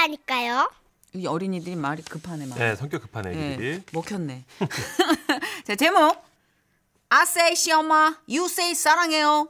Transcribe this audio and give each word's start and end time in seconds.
있다니까요. 0.00 0.70
이 1.14 1.26
어린이들이 1.26 1.76
말이 1.76 2.02
급하네 2.02 2.46
말. 2.46 2.58
네, 2.58 2.76
성격 2.76 3.02
급한 3.02 3.26
애들이. 3.26 3.66
예, 3.66 3.82
먹혔네. 3.92 4.44
자, 5.66 5.74
제목. 5.76 6.24
I 7.08 7.22
say 7.22 7.54
시엄마, 7.56 8.16
you 8.28 8.44
say 8.44 8.72
사랑해요. 8.74 9.48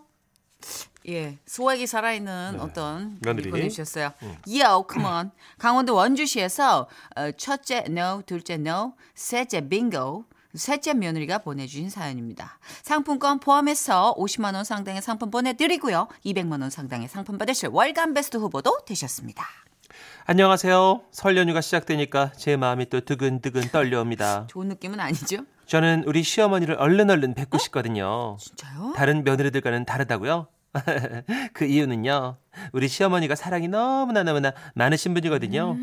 예, 1.09 1.39
소액이 1.47 1.87
살아있는 1.87 2.59
어떤 2.61 3.19
며느리. 3.21 3.51
보내주셨어요. 3.51 4.13
Yo, 4.47 4.87
come 4.91 5.07
on. 5.07 5.31
강원도 5.59 5.95
원주시에서 5.95 6.89
어, 7.17 7.31
첫째 7.33 7.85
no, 7.87 8.23
둘째 8.25 8.55
no, 8.55 8.95
셋째 9.15 9.69
bingo, 9.69 10.25
셋째 10.55 10.95
며느리가 10.95 11.39
보내주신 11.39 11.91
사연입니다. 11.91 12.59
상품권 12.83 13.41
포함해서 13.41 14.15
50만 14.17 14.55
원 14.55 14.65
상당의 14.65 15.03
상품 15.03 15.31
보내드리고요. 15.31 16.09
200만 16.25 16.63
원 16.63 16.71
상당의 16.71 17.09
상품 17.09 17.37
받으실 17.37 17.69
월간 17.69 18.15
베스트 18.15 18.39
후보도 18.39 18.81
되셨습니다. 18.87 19.47
안녕하세요. 20.31 21.01
설 21.11 21.37
연휴가 21.37 21.61
시작되니까 21.61 22.31
제 22.37 22.57
마음이 22.57 22.87
또 22.89 23.01
두근두근 23.01 23.63
떨려옵니다. 23.73 24.47
좋은 24.47 24.69
느낌은 24.69 25.01
아니죠? 25.01 25.39
저는 25.67 26.05
우리 26.07 26.23
시어머니를 26.23 26.77
얼른 26.77 27.11
얼른 27.11 27.35
뵙고 27.35 27.59
싶거든요. 27.59 28.37
진짜요? 28.39 28.93
다른 28.95 29.25
며느리들과는 29.25 29.87
다르다고요? 29.87 30.47
그 31.53 31.65
이유는요. 31.65 32.37
우리 32.71 32.87
시어머니가 32.87 33.35
사랑이 33.35 33.67
너무나 33.67 34.23
너무나 34.23 34.53
많으신 34.77 35.15
분이거든요. 35.15 35.77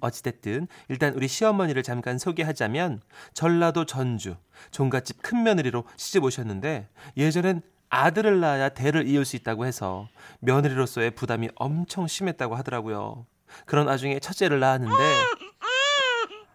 어찌됐든 0.00 0.66
일단 0.88 1.14
우리 1.14 1.28
시어머니를 1.28 1.84
잠깐 1.84 2.18
소개하자면 2.18 3.02
전라도 3.34 3.86
전주 3.86 4.34
종갓집 4.72 5.22
큰 5.22 5.44
며느리로 5.44 5.84
시집 5.96 6.24
오셨는데 6.24 6.88
예전엔 7.16 7.62
아들을 7.88 8.40
낳아야 8.40 8.70
대를 8.70 9.06
이을 9.06 9.24
수 9.24 9.36
있다고 9.36 9.64
해서 9.64 10.08
며느리로서의 10.40 11.12
부담이 11.12 11.50
엄청 11.54 12.08
심했다고 12.08 12.56
하더라고요. 12.56 13.26
그런 13.66 13.86
와중에 13.86 14.18
첫째를 14.20 14.60
낳았는데 14.60 14.94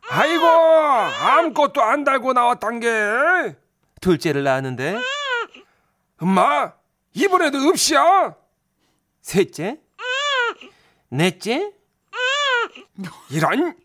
아이고 0.09 0.45
아무것도 0.45 1.81
안 1.81 2.03
달고 2.03 2.33
나왔단 2.33 2.79
게. 2.79 3.55
둘째를 4.01 4.43
낳았는데 4.43 4.97
엄마 6.21 6.73
이번에도 7.13 7.57
없이야. 7.69 8.35
셋째? 9.21 9.79
넷째? 11.09 11.71
이런. 13.29 13.75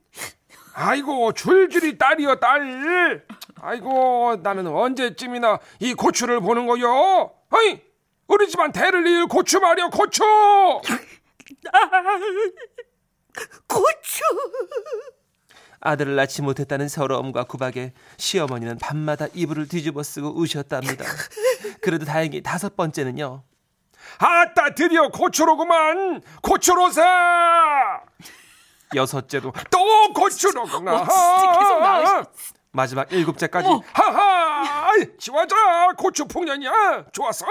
아이고 0.74 1.32
줄줄이 1.32 1.98
딸이여 1.98 2.36
딸. 2.36 3.26
아이고 3.60 4.36
나는 4.42 4.66
언제쯤이나 4.66 5.58
이 5.80 5.94
고추를 5.94 6.40
보는 6.40 6.66
거요? 6.66 7.32
아이 7.50 7.80
우리 8.26 8.48
집안 8.48 8.72
대를 8.72 9.06
이을 9.06 9.26
고추 9.26 9.60
말이야 9.60 9.88
고추 9.88 10.22
고추! 13.66 14.22
아들을 15.80 16.14
낳지 16.14 16.42
못했다는 16.42 16.88
서러움과 16.88 17.44
구박에 17.44 17.92
시어머니는 18.16 18.78
밤마다 18.78 19.26
이불을 19.34 19.66
뒤집어 19.68 20.02
쓰고 20.02 20.38
우셨답니다. 20.38 21.04
그래도 21.80 22.04
다행히 22.04 22.42
다섯 22.42 22.76
번째는요. 22.76 23.42
아따 24.18 24.74
드디어 24.74 25.08
고추로구만! 25.08 26.22
고추로사 26.42 28.00
여섯째도 28.94 29.52
또 29.70 30.12
고추로구나. 30.12 31.02
어, 31.02 32.24
마지막 32.70 33.10
일곱째까지. 33.12 33.68
어. 33.68 33.80
하하! 33.92 34.92
지화자 35.18 35.56
고추 35.96 36.26
풍년이야! 36.26 37.06
좋았어! 37.12 37.46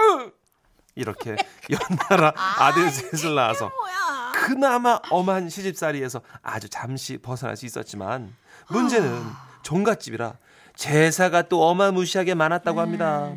이렇게 0.96 1.36
연달아 1.72 2.34
아들 2.36 2.90
셋을 2.90 3.36
낳아서 3.36 3.72
그나마 4.42 5.00
엄한 5.12 5.50
시집살이에서 5.50 6.22
아주 6.42 6.68
잠시 6.68 7.20
벗어날 7.20 7.56
수 7.56 7.68
있었지만 7.68 8.34
문제는 8.70 9.24
종갓집이라 9.62 10.34
제사가 10.76 11.44
또 11.44 11.68
어마무시하게 11.68 12.34
많았다고 12.34 12.82
합니다. 12.82 13.32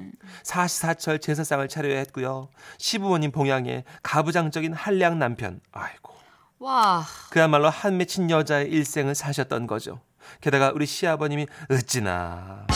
사시사철 0.45 1.19
제사상을 1.19 1.69
차려야 1.69 1.99
했고요. 1.99 2.49
시부모님 2.79 3.33
봉양에 3.33 3.85
가부장적인 4.03 4.73
한량 4.73 5.19
남편. 5.19 5.61
아이고. 5.73 6.15
와, 6.59 7.05
그야말로 7.29 7.69
한 7.69 7.99
맺힌 7.99 8.31
여자의 8.31 8.71
일생을 8.71 9.15
사셨던 9.15 9.67
거죠. 9.67 10.01
게다가 10.41 10.73
우리 10.75 10.87
시아버님이 10.87 11.47
어찌나 11.71 12.67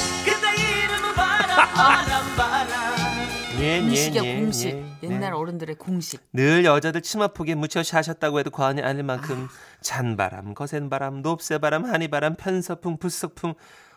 예, 3.69 3.81
공식이야 3.83 4.25
예, 4.25 4.41
공식. 4.41 4.69
예, 4.69 4.99
옛날 5.03 5.21
네. 5.21 5.37
어른들의 5.37 5.77
공식. 5.77 6.21
늘 6.33 6.65
여자들 6.65 7.03
치마 7.03 7.29
폭에 7.29 7.55
묻혀 7.55 7.83
사셨다고 7.83 8.39
해도 8.39 8.51
과언이 8.51 8.81
아닐 8.81 9.03
만큼 9.03 9.47
찬바람, 9.83 10.55
거센바람, 10.55 11.21
높새바람, 11.21 11.85
한이바람, 11.85 12.37
편서풍, 12.37 12.97
불석풍 12.97 13.55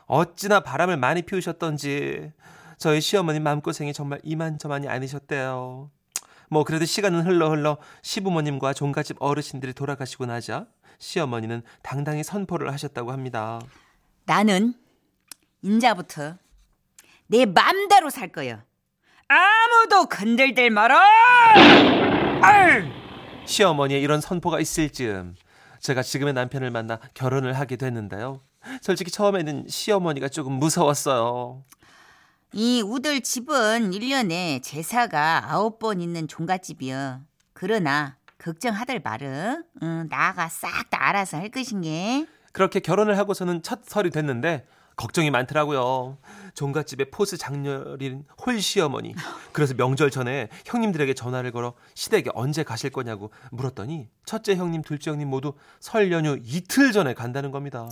어찌나 0.07 0.59
바람을 0.59 0.97
많이 0.97 1.21
피우셨던지 1.21 2.33
저희 2.77 2.99
시어머님 2.99 3.43
마음고생이 3.43 3.93
정말 3.93 4.19
이만저만이 4.23 4.89
아니셨대요. 4.89 5.89
뭐 6.49 6.63
그래도 6.65 6.83
시간은 6.83 7.21
흘러 7.21 7.49
흘러 7.49 7.77
시부모님과 8.01 8.73
종갓집 8.73 9.17
어르신들이 9.21 9.73
돌아가시고 9.73 10.25
나자 10.25 10.67
시어머니는 10.97 11.61
당당히 11.81 12.23
선포를 12.23 12.73
하셨다고 12.73 13.13
합니다. 13.13 13.61
나는 14.25 14.73
인자부터 15.61 16.35
내 17.27 17.45
맘대로 17.45 18.09
살 18.09 18.27
거야. 18.27 18.65
아무도 19.34 20.08
건들들 20.08 20.69
마라. 20.72 21.00
시어머니의 23.46 24.02
이런 24.02 24.19
선포가 24.19 24.59
있을 24.59 24.90
즈음 24.90 25.36
제가 25.80 26.03
지금의 26.03 26.34
남편을 26.34 26.69
만나 26.69 27.00
결혼을 27.14 27.53
하게 27.58 27.78
됐는데요. 27.78 28.42
솔직히 28.81 29.09
처음에는 29.09 29.66
시어머니가 29.69 30.28
조금 30.28 30.53
무서웠어요. 30.53 31.64
이 32.53 32.81
우들 32.86 33.22
집은 33.22 33.92
1년에 33.92 34.62
제사가 34.62 35.46
아홉 35.50 35.80
번 35.80 36.02
있는 36.02 36.28
종갓집이여. 36.28 37.22
그러나 37.53 38.18
걱정하들 38.38 39.00
마르. 39.02 39.63
응, 39.81 40.08
나가 40.09 40.50
싹 40.50 40.90
다 40.90 41.08
알아서 41.08 41.38
할 41.38 41.50
것인 41.50 41.81
게. 41.81 42.25
그렇게 42.52 42.81
결혼을 42.81 43.18
하고서는 43.18 43.63
첫 43.63 43.86
설이 43.86 44.09
됐는데 44.09 44.66
걱정이 44.96 45.31
많더라고요. 45.31 46.18
종갓집의 46.53 47.12
포스 47.12 47.38
장녀린 47.38 48.25
홀 48.46 48.59
시어머니. 48.62 49.16
그래서 49.53 49.74
명절 49.74 50.12
전에 50.12 50.50
형님들에게 50.66 51.13
전화를 51.13 51.52
걸어 51.52 51.74
시댁에 51.96 52.25
언제 52.34 52.63
가실 52.63 52.90
거냐고 52.90 53.31
물었더니 53.51 54.09
첫째 54.25 54.56
형님, 54.56 54.81
둘째 54.81 55.12
형님 55.12 55.30
모두 55.30 55.53
설 55.80 56.12
연휴 56.12 56.38
이틀 56.44 56.91
전에 56.91 57.13
간다는 57.13 57.51
겁니다. 57.51 57.90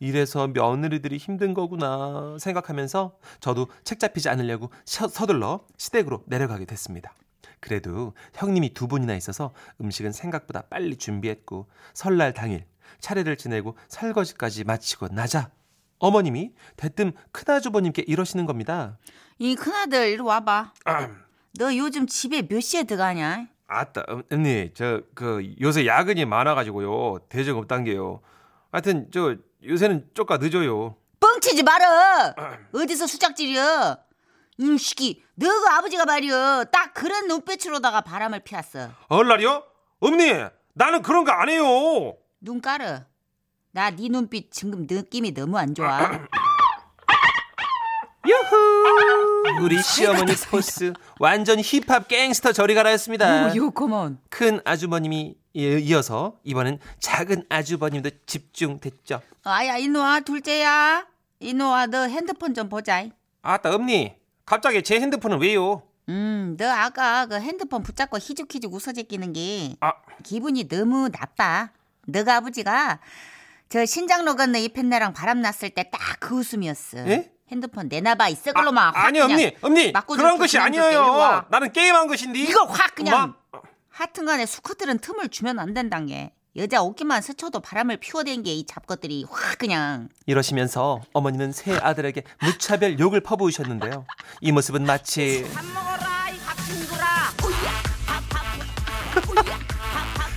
이래서 0.00 0.46
며느리들이 0.48 1.16
힘든 1.16 1.54
거구나 1.54 2.36
생각하면서 2.38 3.16
저도 3.40 3.68
책 3.84 3.98
잡히지 3.98 4.28
않으려고 4.28 4.70
서- 4.84 5.08
서둘러 5.08 5.64
시댁으로 5.78 6.22
내려가게 6.26 6.66
됐습니다. 6.66 7.14
그래도 7.60 8.12
형님이 8.34 8.74
두 8.74 8.86
분이나 8.86 9.14
있어서 9.16 9.52
음식은 9.80 10.12
생각보다 10.12 10.62
빨리 10.68 10.96
준비했고 10.96 11.66
설날 11.94 12.34
당일 12.34 12.66
차례를 13.00 13.36
지내고 13.38 13.76
설거지까지 13.88 14.64
마치고 14.64 15.08
나자 15.08 15.50
어머님이 16.08 16.52
대뜸 16.76 17.12
큰아주버님께 17.32 18.04
이러시는 18.06 18.44
겁니다. 18.44 18.98
이 19.38 19.56
큰아들 19.56 20.08
이리 20.10 20.20
와봐. 20.20 20.72
아, 20.84 21.08
너 21.58 21.74
요즘 21.74 22.06
집에 22.06 22.42
몇 22.46 22.60
시에 22.60 22.82
들어가냐? 22.84 23.46
아따 23.66 24.04
음, 24.10 24.22
언니 24.30 24.70
저 24.74 25.00
그 25.14 25.54
요새 25.62 25.86
야근이 25.86 26.26
많아가지고요 26.26 27.20
대적 27.30 27.56
없단 27.56 27.84
게요 27.84 28.20
하여튼 28.70 29.08
저 29.10 29.36
요새는 29.64 30.10
쪼까 30.12 30.36
늦어요 30.36 30.96
뻥치지 31.18 31.62
마라. 31.62 32.34
어디서 32.74 33.06
수작질이여? 33.06 33.96
임식이 34.58 35.24
너가 35.36 35.78
아버지가 35.78 36.04
말이여 36.04 36.66
딱 36.70 36.92
그런 36.92 37.26
눈빛으로다가 37.28 38.02
바람을 38.02 38.40
피웠어. 38.40 38.90
얼라리요? 39.08 39.64
언니 40.00 40.30
나는 40.74 41.00
그런 41.00 41.24
거 41.24 41.32
안 41.32 41.48
해요 41.48 41.64
눈 42.40 42.60
깔어. 42.60 43.00
나 43.74 43.90
네 43.90 44.08
눈빛 44.08 44.52
지금 44.52 44.86
느낌이 44.88 45.34
너무 45.34 45.58
안 45.58 45.74
좋아. 45.74 45.98
우리 49.60 49.80
시어머니 49.82 50.32
포스 50.50 50.92
완전 51.18 51.58
힙합 51.60 52.08
갱스터 52.08 52.52
저리 52.52 52.74
가라였습니다. 52.74 53.54
요 53.56 53.70
컴온. 53.70 54.18
큰 54.30 54.60
아주버님이 54.64 55.34
이- 55.54 55.80
이어서 55.84 56.36
이번엔 56.44 56.78
작은 57.00 57.44
아주버님도 57.48 58.10
집중됐죠. 58.26 59.20
아야 59.44 59.76
이노아 59.76 60.20
둘째야. 60.20 61.06
이노아 61.40 61.86
너 61.86 62.06
핸드폰 62.06 62.54
좀 62.54 62.68
보자. 62.68 63.04
아따 63.42 63.74
엄니 63.74 64.14
갑자기 64.46 64.82
제 64.82 65.00
핸드폰은 65.00 65.40
왜요? 65.40 65.82
음, 66.08 66.56
너 66.58 66.68
아까 66.70 67.26
그 67.26 67.40
핸드폰 67.40 67.82
붙잡고 67.82 68.18
희죽희죽 68.18 68.72
웃어제끼는 68.72 69.32
게 69.32 69.76
아. 69.80 69.92
기분이 70.22 70.68
너무 70.68 71.08
나빠. 71.10 71.70
너가 72.06 72.36
아버지가 72.36 73.00
저 73.68 73.84
신장로 73.84 74.36
건너 74.36 74.58
이 74.58 74.68
팬네랑 74.68 75.12
바람 75.14 75.40
났을 75.40 75.70
때 75.70 75.84
딱 75.90 76.18
그 76.20 76.36
웃음이었어. 76.38 76.98
예? 77.08 77.30
핸드폰 77.50 77.88
내놔봐 77.88 78.28
이 78.30 78.34
새걸로만 78.34 78.94
확 78.94 79.04
아니 79.06 79.20
엄니 79.20 79.92
맞고 79.92 80.14
그런 80.16 80.30
좀 80.32 80.38
것이 80.38 80.58
아니에요. 80.58 81.46
나는 81.50 81.72
게임한 81.72 82.06
것인데. 82.06 82.38
이걸 82.38 82.66
확 82.68 82.94
그냥 82.94 83.34
엄마. 83.52 83.62
하여튼간에 83.90 84.46
수컷들은 84.46 84.98
틈을 84.98 85.28
주면 85.28 85.58
안 85.58 85.74
된단 85.74 86.06
게. 86.06 86.32
여자 86.56 86.82
옷깃만 86.82 87.20
스쳐도 87.20 87.60
바람을 87.60 87.96
피워댄 87.98 88.44
게 88.44 88.52
이 88.54 88.64
잡것들이 88.64 89.26
확 89.28 89.58
그냥 89.58 90.08
이러시면서 90.26 91.02
어머니는 91.12 91.50
새 91.52 91.76
아들에게 91.76 92.22
무차별 92.42 92.98
욕을 93.00 93.20
퍼부으셨는데요. 93.20 94.06
이 94.40 94.52
모습은 94.52 94.84
마치 94.86 95.44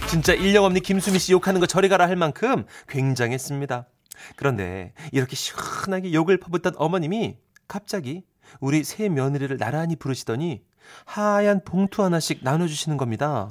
진짜 0.09 0.33
인력 0.33 0.63
없는 0.63 0.81
김수미 0.81 1.19
씨 1.19 1.33
욕하는 1.33 1.59
거 1.59 1.65
저리 1.65 1.89
가라 1.89 2.07
할 2.07 2.15
만큼 2.15 2.65
굉장했습니다. 2.87 3.87
그런데 4.35 4.93
이렇게 5.11 5.35
시원하게 5.35 6.13
욕을 6.13 6.37
퍼붓던 6.39 6.73
어머님이 6.77 7.37
갑자기 7.67 8.23
우리 8.59 8.83
새 8.83 9.09
며느리를 9.09 9.55
나란히 9.57 9.95
부르시더니 9.95 10.61
하얀 11.05 11.63
봉투 11.63 12.03
하나씩 12.03 12.39
나눠주시는 12.41 12.97
겁니다. 12.97 13.49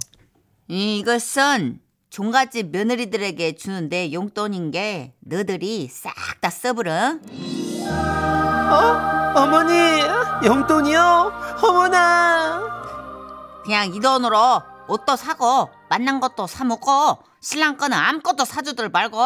이것은 0.69 1.81
종갓집 2.11 2.71
며느리들에게 2.71 3.55
주는데 3.57 4.13
용돈인 4.13 4.71
게 4.71 5.15
너들이 5.21 5.89
싹 5.91 6.15
다 6.41 6.51
써버려. 6.51 7.19
어? 8.71 9.33
어머니 9.37 9.75
용돈이요? 10.45 11.33
어머나 11.63 12.63
그냥 13.65 13.95
이 13.95 14.01
돈으로 14.01 14.63
옷도 14.89 15.17
사고 15.17 15.69
만난 15.89 16.21
것도 16.21 16.47
사 16.47 16.65
먹고 16.65 17.19
신랑 17.41 17.77
거는 17.77 17.97
아무것도 17.97 18.45
사주들 18.45 18.89
말고 18.89 19.19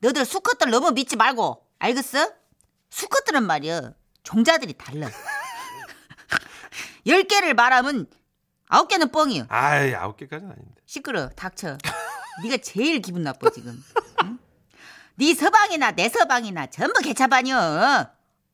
너들 0.00 0.24
수컷들 0.24 0.70
너무 0.70 0.92
믿지 0.92 1.16
말고 1.16 1.62
알겠어? 1.78 2.30
수컷들은 2.90 3.42
말이야 3.44 3.92
종자들이 4.22 4.74
달라. 4.74 5.08
열 7.06 7.24
개를 7.24 7.54
말하면 7.54 8.06
아홉 8.68 8.88
개는 8.88 9.10
뻥이요. 9.10 9.46
아이 9.48 9.94
아홉 9.94 10.16
개까지는 10.16 10.52
아닌데 10.52 10.74
시끄러 10.86 11.28
닥쳐. 11.30 11.76
네가 12.42 12.58
제일 12.62 13.00
기분 13.02 13.22
나빠 13.22 13.50
지금. 13.50 13.82
응? 14.24 14.38
네 15.16 15.34
서방이나 15.34 15.92
내 15.92 16.08
서방이나 16.08 16.66
전부 16.68 17.00
개차반이여. 17.02 18.06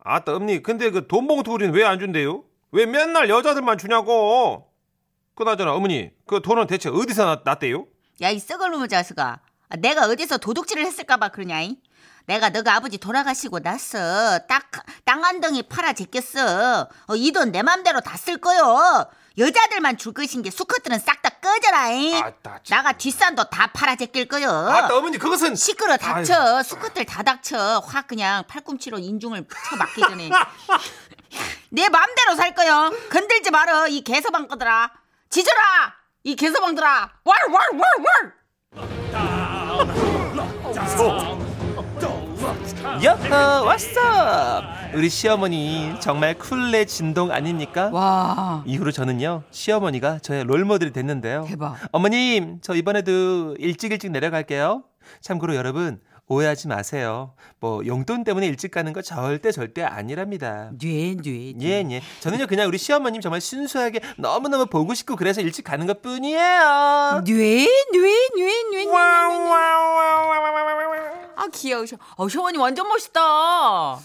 아따 0.05 0.35
엄니 0.37 0.63
근데 0.63 0.91
그 0.91 1.07
돈 1.09 1.27
봉투 1.27 1.53
우리는 1.53 1.73
왜안 1.75 1.99
준대요? 1.99 2.45
왜 2.73 2.87
맨날 2.87 3.29
여자들만 3.29 3.79
주냐고 3.79 4.66
그나저나 5.37 5.73
어머니 5.75 6.11
그 6.27 6.41
돈은 6.43 6.67
대체 6.67 6.89
어디서 6.89 7.25
났, 7.27 7.43
났대요? 7.45 7.87
야 8.23 8.31
이 8.31 8.39
썩을 8.39 8.71
놈의 8.71 8.89
자식아. 8.89 9.39
아, 9.69 9.77
내가 9.77 10.07
어디서 10.07 10.39
도둑질을 10.39 10.85
했을까봐 10.87 11.29
그러냐이? 11.29 11.77
내가 12.25 12.49
너가 12.49 12.75
아버지 12.75 12.99
돌아가시고 12.99 13.61
나서 13.61 14.39
딱땅 14.49 15.23
한 15.25 15.41
덩이 15.41 15.63
팔아 15.63 15.93
제꼈어. 15.93 16.89
어, 17.07 17.15
이 17.17 17.31
돈 17.33 17.53
내 17.53 17.63
맘대로 17.63 18.01
다 18.01 18.17
쓸 18.17 18.39
거요. 18.39 19.07
여자들만 19.39 19.99
줄 19.99 20.15
것인 20.15 20.41
게 20.43 20.51
수컷들은 20.51 20.99
싹 20.99 21.21
다 21.21 21.29
꺼져라잉. 21.29 22.17
아따, 22.17 22.61
참. 22.65 22.79
나가 22.79 22.93
뒷산도 22.93 23.45
다 23.51 23.67
팔아 23.69 23.97
제낄 23.97 24.27
거요. 24.27 24.49
아따 24.51 24.97
어머니 24.97 25.19
그것은 25.19 25.55
시끄러 25.55 25.99
닥쳐. 25.99 26.63
수컷들 26.63 27.05
다 27.05 27.23
닥쳐. 27.23 27.81
확 27.87 28.09
그냥 28.09 28.45
팔꿈치로 28.49 28.99
인중을 28.99 29.47
쳐 29.71 29.77
맞기 29.77 30.01
전에. 30.01 30.31
내 31.69 31.89
맘대로 31.91 32.35
살 32.35 32.55
거요. 32.55 32.91
건들지 33.11 33.51
말어 33.51 33.87
이 33.89 34.01
개서방 34.01 34.49
거들아. 34.49 34.91
지져라 35.31 35.95
이 36.25 36.35
개서방들아. 36.37 37.13
왈왈왈왈. 37.25 38.33
야하 43.05 43.63
왔어 43.63 44.63
우리 44.95 45.09
시어머니 45.09 45.95
정말 46.01 46.35
쿨레 46.35 46.85
진동 46.87 47.31
아닙니까? 47.31 47.91
와. 47.93 48.63
이후로 48.67 48.91
저는요 48.93 49.43
시어머니가 49.51 50.19
저의 50.21 50.45
롤모델이 50.45 50.93
됐는데요 50.93 51.45
대박. 51.49 51.77
어머님 51.93 52.59
저 52.63 52.75
이번에도 52.75 53.55
일찍 53.59 53.93
일찍 53.93 54.11
내려갈게요 54.11 54.85
참고로 55.21 55.55
여러분 55.55 56.01
오해하지 56.29 56.69
마세요 56.69 57.35
뭐 57.61 57.85
용돈 57.87 58.25
때문에 58.25 58.47
일찍 58.47 58.71
가는 58.71 58.93
거 58.93 59.03
절대 59.03 59.53
절대 59.53 59.83
아니랍니다 59.83 60.71
뇌, 60.79 61.15
뇌. 61.17 61.55
예, 61.61 61.87
예. 61.91 62.03
저는요, 62.21 62.47
그냥 62.47 62.69
우리 62.69 62.79
시어머님 62.79 63.21
정말 63.21 63.41
순수하게 63.41 64.01
너무너무 64.19 64.67
보고 64.67 64.95
싶고 64.95 65.17
그래서 65.17 65.41
일찍 65.41 65.63
가는 65.65 65.87
것 65.87 66.03
뿐이에요. 66.03 67.23
뇌, 67.25 67.35
뇌, 67.35 67.67
뇌, 67.93 68.53
뇌, 68.71 68.85
뇌, 68.85 68.85
뇌. 68.85 68.93
아, 71.37 71.47
귀여우셔. 71.53 71.97
어, 72.17 72.29
시어머니 72.29 72.59
완전 72.59 72.89
멋있다. 72.89 73.99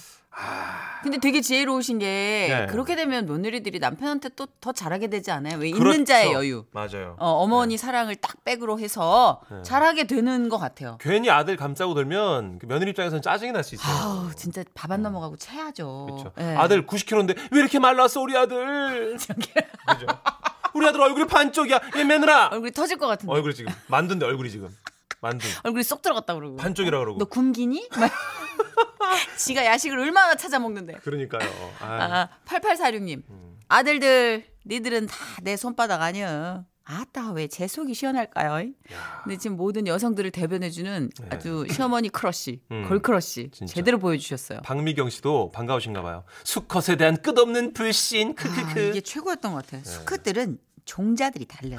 근데 1.03 1.17
되게 1.19 1.41
지혜로우신 1.41 1.99
게 1.99 2.05
네. 2.49 2.65
그렇게 2.67 2.95
되면 2.95 3.25
며느리들이 3.25 3.79
남편한테 3.79 4.29
또 4.29 4.47
더 4.61 4.71
잘하게 4.71 5.07
되지 5.07 5.31
않아요? 5.31 5.57
왜 5.57 5.71
그렇죠. 5.71 5.91
있는 5.91 6.05
자의 6.05 6.31
여유. 6.33 6.65
맞아요. 6.71 7.15
어, 7.17 7.31
어머니 7.31 7.77
사랑을 7.77 8.15
딱 8.15 8.43
백으로 8.43 8.77
해서 8.79 9.41
네. 9.49 9.63
잘하게 9.63 10.05
되는 10.05 10.49
것 10.49 10.59
같아요. 10.59 10.97
괜히 11.01 11.31
아들 11.31 11.57
감싸고 11.57 11.95
돌면 11.95 12.59
그 12.59 12.67
며느리 12.67 12.91
입장에서는 12.91 13.23
짜증이 13.23 13.51
날 13.51 13.63
수 13.63 13.73
있어요. 13.75 13.91
아우, 13.95 14.35
진짜 14.35 14.63
밥 14.75 14.91
안 14.91 15.01
넘어가고 15.01 15.37
체하죠. 15.37 16.05
그렇죠. 16.09 16.31
예. 16.39 16.55
아들 16.57 16.85
90kg인데 16.85 17.35
왜 17.51 17.59
이렇게 17.59 17.79
말랐어 17.79 18.21
우리 18.21 18.37
아들? 18.37 19.17
그죠? 19.17 20.05
우리 20.73 20.87
아들 20.87 21.01
얼굴이 21.01 21.25
반쪽이야. 21.25 21.79
얘 21.97 22.03
매느라. 22.03 22.49
얼굴이 22.51 22.71
터질 22.71 22.97
것 22.97 23.07
같은데. 23.07 23.33
얼굴이 23.33 23.55
지금 23.55 23.73
만두인데 23.87 24.25
얼굴이 24.27 24.51
지금 24.51 24.69
만두 25.21 25.47
얼굴이 25.63 25.83
쏙 25.83 26.01
들어갔다 26.01 26.33
그러고. 26.33 26.57
반쪽이라 26.57 26.99
그러고. 26.99 27.19
너 27.19 27.25
굶기니? 27.25 27.89
막. 27.97 28.11
지가 29.37 29.65
야식을 29.65 29.97
얼마나 29.99 30.35
찾아 30.35 30.59
먹는데. 30.59 30.93
그러니까요. 30.95 31.47
아, 31.79 31.85
아, 31.85 32.29
8846님. 32.45 33.23
음. 33.29 33.59
아들들, 33.67 34.45
니들은 34.65 35.07
다 35.07 35.15
내 35.43 35.55
손바닥 35.55 36.01
아니야. 36.01 36.65
아따, 36.83 37.31
왜 37.31 37.47
제 37.47 37.67
속이 37.67 37.93
시원할까요? 37.93 38.71
근데 39.23 39.37
지금 39.37 39.55
모든 39.57 39.87
여성들을 39.87 40.31
대변해주는 40.31 41.09
아주 41.29 41.65
시어머니 41.71 42.09
crush, 42.09 42.59
네. 42.69 42.75
음, 42.83 42.89
girl 42.89 42.99
crush. 42.99 43.49
진짜. 43.51 43.73
제대로 43.75 43.97
보여주셨어요. 43.99 44.61
박미경 44.63 45.09
씨도 45.09 45.51
반가우신가 45.51 46.01
봐요. 46.01 46.23
수컷에 46.43 46.97
대한 46.97 47.21
끝없는 47.21 47.73
불신. 47.73 48.35
아. 48.37 48.79
이게 48.79 48.99
최고였던 49.01 49.53
것 49.53 49.65
네. 49.67 49.77
같아요. 49.77 49.83
수컷들은 49.83 50.57
종자들이 50.85 51.45
달라. 51.45 51.77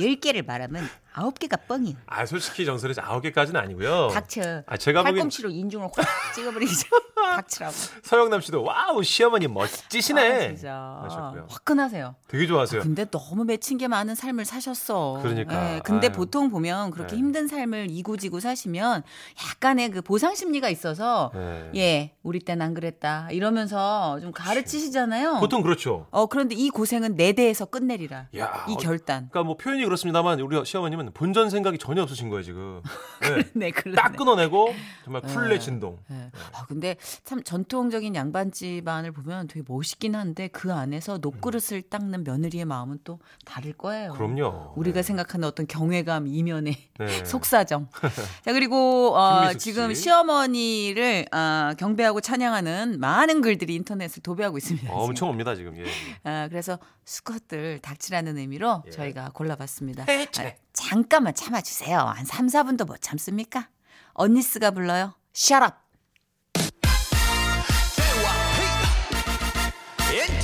열 0.00 0.14
개를 0.16 0.42
말하면 0.44 0.88
아홉 1.12 1.38
개가 1.38 1.56
뻥이야. 1.68 1.94
아 2.06 2.24
솔직히 2.26 2.64
전설에서 2.64 3.02
아홉 3.02 3.22
개까지는 3.22 3.60
아니고요. 3.60 4.08
닥쳐. 4.12 4.62
아 4.66 4.76
제가 4.76 5.00
보기엔 5.02 5.16
팔꿈치로 5.16 5.50
인중을 5.50 5.88
확 5.94 6.34
찍어버리기 6.34 6.72
전 6.76 6.88
닥치라고. 7.36 7.74
서영남 8.02 8.40
씨도 8.40 8.62
wow 8.62 9.02
시어머니 9.02 9.48
멋지시네. 9.48 10.20
아, 10.34 10.48
진짜. 10.54 11.00
하셨고요. 11.02 11.46
화끈하세요. 11.50 12.14
되게 12.28 12.46
좋아하세요. 12.46 12.82
근데 12.82 13.04
너무 13.06 13.44
맺힌 13.44 13.76
게 13.78 13.88
많은 13.88 14.14
삶을 14.14 14.44
사셨어. 14.44 15.18
그러니까. 15.22 15.74
예, 15.76 15.80
근데 15.80 16.06
아유. 16.08 16.12
보통 16.16 16.50
보면 16.50 16.90
그렇게 16.92 17.12
네. 17.12 17.18
힘든 17.18 17.48
삶을 17.48 17.88
이고지고 17.90 18.40
사시면 18.40 19.02
약간의 19.50 19.90
그 19.90 20.02
보상 20.02 20.34
심리가 20.34 20.68
있어서 20.68 21.30
네. 21.34 21.70
예, 21.76 22.14
우리 22.22 22.38
땐 22.38 22.60
안 22.62 22.74
그랬다. 22.74 23.28
이러면서 23.30 24.18
좀 24.20 24.32
가르치시잖아요. 24.32 25.38
보통 25.40 25.62
그렇죠. 25.62 26.06
어, 26.10 26.26
그런데 26.26 26.54
이 26.54 26.68
고생은 26.70 27.16
내 27.16 27.32
대에서 27.32 27.64
끝내리라. 27.64 28.26
야, 28.36 28.66
이 28.68 28.72
어, 28.74 28.76
결단. 28.76 29.28
그러니까 29.30 29.42
뭐 29.44 29.56
표현이 29.56 29.82
그렇습니다만 29.84 30.40
우리 30.40 30.62
시어머님 30.64 30.99
은 31.00 31.10
본전 31.12 31.50
생각이 31.50 31.78
전혀 31.78 32.02
없으신 32.02 32.28
거예요 32.28 32.42
지금. 32.42 32.82
네. 33.22 33.42
네, 33.54 33.70
그러네. 33.70 33.96
딱 33.96 34.16
끊어내고 34.16 34.74
정말 35.04 35.22
네. 35.22 35.34
쿨레 35.34 35.58
진동. 35.58 35.98
예. 36.10 36.30
아, 36.52 36.66
근데 36.66 36.96
참 37.24 37.42
전통적인 37.42 38.14
양반 38.14 38.52
집안을 38.52 39.12
보면 39.12 39.48
되게 39.48 39.64
멋있긴 39.66 40.14
한데 40.14 40.48
그 40.48 40.72
안에서 40.72 41.18
녹그릇을 41.18 41.82
닦는 41.82 42.24
며느리의 42.24 42.64
마음은 42.64 42.98
또 43.04 43.18
다를 43.44 43.72
거예요. 43.72 44.12
그럼요. 44.12 44.74
우리가 44.76 44.96
네. 44.96 45.02
생각하는 45.02 45.46
어떤 45.46 45.66
경외감 45.66 46.26
이면에 46.26 46.76
네. 46.98 47.06
속사정. 47.24 47.88
자 48.44 48.52
그리고 48.52 49.16
어. 49.16 49.52
지금 49.54 49.94
시어머니를 49.94 51.26
어, 51.32 51.72
경배하고 51.78 52.20
찬양하는 52.20 53.00
많은 53.00 53.40
글들이 53.40 53.74
인터넷을 53.74 54.22
도배하고 54.22 54.58
있습니다. 54.58 54.92
어, 54.92 55.04
엄청 55.04 55.28
옵니다 55.28 55.54
지금. 55.54 55.76
예. 55.76 55.84
아, 56.24 56.48
그래서 56.48 56.78
수컷들 57.04 57.80
닥치라는 57.80 58.38
의미로 58.38 58.82
예. 58.86 58.90
저희가 58.90 59.30
골라봤습니다. 59.34 60.04
해체. 60.08 60.46
아, 60.46 60.52
잠깐만 60.80 61.34
참아주세요. 61.34 61.98
한 61.98 62.24
3, 62.24 62.46
4분도 62.46 62.86
못 62.86 63.00
참습니까? 63.02 63.68
언니스가 64.14 64.70
불러요. 64.70 65.14
Shut 65.34 65.62
up. 65.62 65.76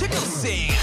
The 0.09 0.76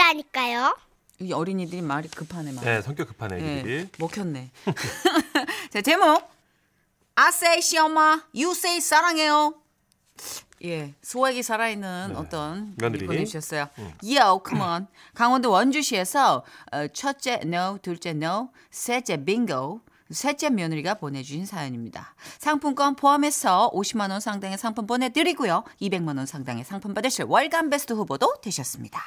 어보시라니까요. 0.00 0.76
이 1.20 1.32
어린이들이 1.32 1.82
말이 1.82 2.08
급하네 2.08 2.52
말. 2.52 2.64
네, 2.64 2.82
성격 2.82 3.08
급한 3.08 3.32
애들이. 3.32 3.84
네, 3.84 3.88
먹혔네. 3.98 4.50
자, 5.70 5.82
제목. 5.82 6.30
I 7.14 7.28
say 7.28 7.60
시엄마, 7.60 8.22
you 8.34 8.52
say 8.52 8.80
사랑해요. 8.80 9.54
예, 10.64 10.94
소액이 11.02 11.42
살아있는 11.42 12.16
어떤 12.16 12.70
네. 12.70 12.74
며느리. 12.78 13.02
음. 13.02 13.06
분이 13.06 13.18
보내주셨어요. 13.18 13.68
Yo, 14.02 14.42
come 14.46 14.62
on. 14.62 14.86
강원도 15.14 15.50
원주시에서 15.50 16.44
어, 16.72 16.86
첫째 16.88 17.40
no, 17.42 17.78
둘째 17.82 18.10
no, 18.10 18.50
셋째 18.70 19.22
bingo, 19.22 19.80
셋째 20.10 20.48
며느리가 20.48 20.94
보내주신 20.94 21.44
사연입니다. 21.44 22.14
상품권 22.38 22.96
포함해서 22.96 23.70
50만 23.74 24.10
원 24.10 24.20
상당의 24.20 24.56
상품 24.56 24.86
보내드리고요. 24.86 25.64
200만 25.82 26.16
원 26.16 26.24
상당의 26.24 26.64
상품 26.64 26.94
받으실 26.94 27.26
월간 27.26 27.68
베스트 27.68 27.92
후보도 27.92 28.36
되셨습니다. 28.42 29.02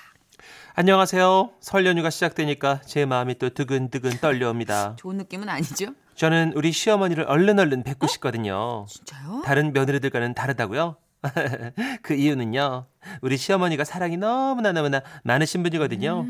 안녕하세요. 0.75 1.51
설 1.59 1.85
연휴가 1.85 2.09
시작되니까 2.09 2.81
제 2.81 3.05
마음이 3.05 3.37
또 3.37 3.49
두근두근 3.51 4.17
떨려옵니다. 4.17 4.95
좋은 4.95 5.17
느낌은 5.17 5.47
아니죠? 5.47 5.93
저는 6.15 6.53
우리 6.55 6.71
시어머니를 6.71 7.25
얼른 7.25 7.59
얼른 7.59 7.83
뵙고 7.83 8.07
싶거든요. 8.07 8.87
진짜요? 8.89 9.43
다른 9.45 9.71
며느리들과는 9.71 10.33
다르다고요? 10.33 10.95
그 12.01 12.15
이유는요. 12.15 12.87
우리 13.21 13.37
시어머니가 13.37 13.83
사랑이 13.83 14.17
너무나 14.17 14.71
너무나 14.71 15.01
많으신 15.23 15.61
분이거든요. 15.61 16.25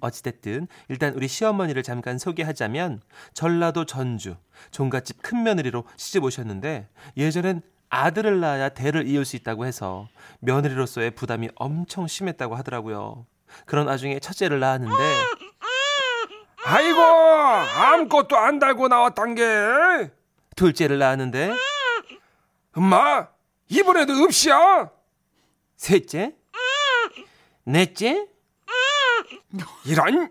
어찌됐든 0.00 0.68
일단 0.88 1.14
우리 1.14 1.26
시어머니를 1.26 1.82
잠깐 1.82 2.18
소개하자면 2.18 3.00
전라도 3.32 3.86
전주 3.86 4.36
종갓집 4.72 5.22
큰 5.22 5.42
며느리로 5.42 5.84
시집 5.96 6.22
오셨는데 6.22 6.86
예전엔 7.16 7.62
아들을 7.88 8.40
낳아야 8.40 8.68
대를 8.68 9.06
이을 9.06 9.24
수 9.24 9.36
있다고 9.36 9.64
해서 9.64 10.06
며느리로서의 10.40 11.12
부담이 11.12 11.48
엄청 11.54 12.06
심했다고 12.06 12.56
하더라고요. 12.56 13.24
그런 13.64 13.86
와중에 13.86 14.18
첫째를 14.18 14.60
낳았는데 14.60 14.94
아이고 16.64 17.00
아무것도 17.00 18.36
안 18.36 18.58
달고 18.58 18.88
나왔단 18.88 19.34
게. 19.34 20.10
둘째를 20.56 20.98
낳았는데 20.98 21.52
엄마 22.76 23.28
이번에도 23.68 24.12
없이야. 24.14 24.90
셋째? 25.76 26.34
넷째? 27.64 28.26
이런. 29.84 30.30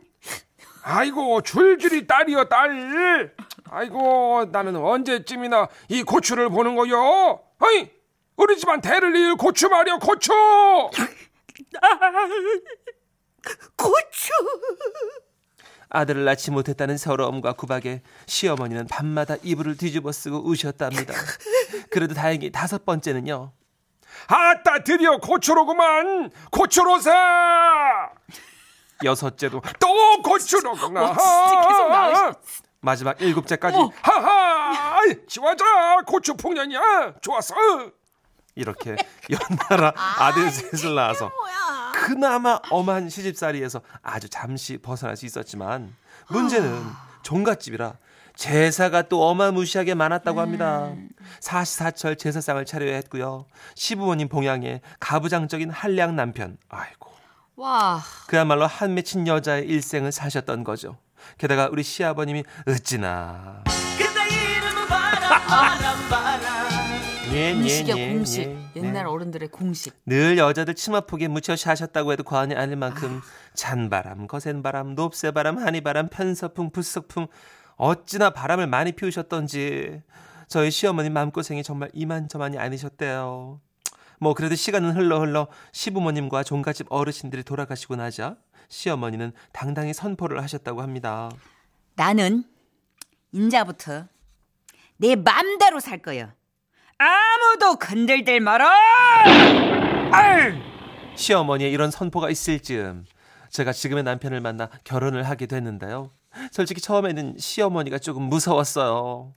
아이고 0.84 1.42
줄줄이 1.42 2.06
딸이여 2.06 2.46
딸. 2.46 3.34
아이고 3.70 4.46
나는 4.52 4.76
언제쯤이나 4.76 5.68
이 5.90 6.04
고추를 6.04 6.50
보는 6.50 6.76
거요? 6.76 7.42
아이 7.60 7.90
우리 8.36 8.58
집안 8.58 8.82
대를 8.82 9.16
이을 9.16 9.36
고추 9.36 9.70
말이야 9.70 9.98
고추 9.98 10.32
고추! 13.76 14.32
아들을 15.90 16.26
낳지 16.26 16.52
못했다는 16.52 16.98
서러움과 16.98 17.54
구박에 17.54 18.02
시어머니는 18.26 18.88
밤마다 18.88 19.36
이불을 19.44 19.78
뒤집어 19.78 20.12
쓰고 20.12 20.46
우셨답니다. 20.46 21.14
그래도 21.90 22.14
다행히 22.14 22.52
다섯 22.52 22.86
번째는요. 22.86 23.52
아따 24.28 24.84
드디어 24.84 25.18
고추로구만. 25.18 26.32
고추로사 26.52 28.10
여섯째도 29.04 29.62
또 29.80 30.22
고추로구나. 30.22 31.16
마지막 32.82 33.20
일곱째까지. 33.22 33.78
어. 33.78 33.90
하하! 34.02 35.00
아이, 35.00 35.16
지화자 35.28 36.02
고추 36.06 36.36
풍년이야. 36.36 37.16
좋았어. 37.22 37.56
이렇게 38.56 38.96
연달아 39.30 39.94
아들 39.96 40.50
셋을 40.50 40.96
낳아서 40.96 41.32
그나마 42.04 42.60
엄한 42.70 43.10
시집살이에서 43.10 43.82
아주 44.02 44.30
잠시 44.30 44.78
벗어날 44.78 45.16
수 45.16 45.26
있었지만 45.26 45.96
문제는 46.30 46.84
종갓집이라 47.24 47.94
제사가 48.36 49.04
또 49.04 49.28
어마무시하게 49.30 49.96
많았다고 49.96 50.42
합니다. 50.42 50.92
사시사철 51.40 52.18
제사상을 52.18 52.64
차려야 52.66 52.96
했고요. 52.98 53.46
시부모님 53.76 54.28
봉양에 54.28 54.82
가부장적인 55.00 55.70
한량 55.70 56.16
남편. 56.16 56.58
아이고. 56.68 57.14
와, 57.56 58.02
그야말로 58.28 58.68
한 58.68 58.94
맺힌 58.94 59.28
여자의 59.28 59.66
일생을 59.66 60.12
사셨던 60.12 60.66
거죠. 60.66 60.98
게다가 61.38 61.70
우리 61.72 61.82
시아버님이 61.84 62.44
어찌나 62.68 63.64
예, 67.36 67.54
공식이야 67.54 67.98
예, 67.98 68.02
예, 68.02 68.14
공식. 68.14 68.42
예, 68.44 68.72
옛날 68.78 69.04
예. 69.04 69.10
어른들의 69.10 69.50
공식. 69.50 69.94
늘 70.06 70.38
여자들 70.38 70.74
치마폭에 70.74 71.28
묻혀 71.28 71.58
사셨다고 71.58 72.14
해도 72.14 72.24
과언이 72.24 72.56
아닐 72.56 72.78
만큼 72.78 73.20
찬바람, 73.54 74.28
거센바람, 74.28 74.96
높새바람, 74.96 75.58
한이바람, 75.58 76.08
편서풍, 76.08 76.72
불석풍 76.72 77.28
어찌나 77.76 78.30
바람을 78.30 78.68
많이 78.68 78.94
피우셨던지 78.94 80.02
저희 80.48 80.72
시어머니 80.72 81.10
마음고생이 81.10 81.62
정말 81.64 81.90
이만저만이 81.94 82.58
아니셨대요. 82.58 83.60
뭐 84.22 84.34
그래도 84.34 84.56
시간은 84.56 84.92
흘러 84.96 85.20
흘러 85.20 85.48
시부모님과 85.74 86.44
종갓집 86.44 86.88
어르신들이 86.90 87.44
돌아가시고 87.44 87.98
나자 87.98 88.38
시어머니는 88.70 89.34
당당히 89.52 89.94
선포를 89.94 90.42
하셨다고 90.42 90.82
합니다. 90.82 91.30
나는 91.96 92.46
인자부터 93.34 94.08
내 94.96 95.18
맘대로 95.18 95.82
살 95.82 95.98
거야. 95.98 96.34
아무도 96.98 97.76
건들들 97.78 98.40
마라. 98.40 98.72
시어머니의 101.16 101.72
이런 101.72 101.92
선포가 101.92 102.30
있을 102.30 102.60
즈음 102.62 103.06
제가 103.50 103.74
지금의 103.74 104.04
남편을 104.04 104.42
만나 104.42 104.70
결혼을 104.84 105.24
하게 105.24 105.46
됐는데요. 105.46 106.12
솔직히 106.52 106.82
처음에는 106.82 107.36
시어머니가 107.38 108.00
조금 108.00 108.24
무서웠어요. 108.24 109.34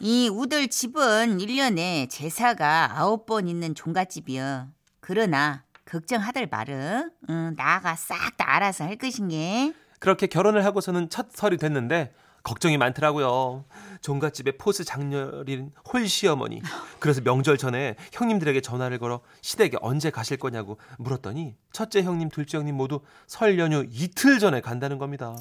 이 0.00 0.28
우들 0.30 0.68
집은 0.68 1.38
1년에 1.38 2.10
제사가 2.10 2.98
아홉 2.98 3.24
번 3.26 3.48
있는 3.48 3.74
종갓집이여. 3.74 4.66
그러나 5.00 5.64
걱정하들 5.84 6.48
마르. 6.50 7.04
응, 7.30 7.54
나가 7.56 7.94
싹 7.96 8.36
다 8.36 8.54
알아서 8.56 8.84
할 8.84 8.96
것인 8.96 9.28
게. 9.28 9.72
그렇게 9.98 10.26
결혼을 10.26 10.64
하고서는 10.64 11.08
첫 11.10 11.28
설이 11.32 11.56
됐는데 11.58 12.12
걱정이 12.42 12.76
많더라고요. 12.76 13.64
종갓집의 14.00 14.58
포스 14.58 14.84
장녀린 14.84 15.70
홀 15.92 16.08
시어머니. 16.08 16.60
그래서 16.98 17.20
명절 17.20 17.56
전에 17.56 17.94
형님들에게 18.12 18.60
전화를 18.60 18.98
걸어 18.98 19.20
시댁에 19.42 19.72
언제 19.80 20.10
가실 20.10 20.36
거냐고 20.38 20.78
물었더니 20.98 21.56
첫째 21.72 22.02
형님, 22.02 22.28
둘째 22.30 22.58
형님 22.58 22.76
모두 22.76 23.00
설 23.26 23.58
연휴 23.58 23.84
이틀 23.90 24.38
전에 24.40 24.60
간다는 24.60 24.98
겁니다. 24.98 25.36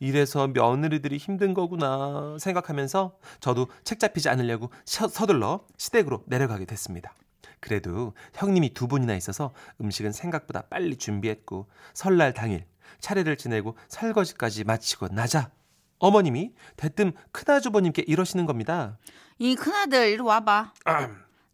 이래서 0.00 0.46
며느리들이 0.48 1.18
힘든 1.18 1.52
거구나 1.52 2.36
생각하면서 2.40 3.16
저도 3.40 3.68
책 3.84 3.98
잡히지 4.00 4.28
않으려고 4.28 4.70
서- 4.86 5.08
서둘러 5.08 5.60
시댁으로 5.76 6.22
내려가게 6.26 6.64
됐습니다. 6.64 7.12
그래도 7.60 8.14
형님이 8.34 8.72
두 8.72 8.86
분이나 8.86 9.14
있어서 9.16 9.52
음식은 9.80 10.12
생각보다 10.12 10.62
빨리 10.62 10.96
준비했고 10.96 11.66
설날 11.92 12.32
당일 12.32 12.64
차례를 13.00 13.36
지내고 13.36 13.76
설거지까지 13.88 14.64
마치고 14.64 15.08
나자 15.08 15.50
어머님이 15.98 16.52
대뜸 16.76 17.12
큰아주버님께 17.32 18.04
이러시는 18.06 18.46
겁니다. 18.46 18.98
이 19.38 19.54
큰아들 19.56 20.08
이리 20.08 20.20
와봐. 20.20 20.72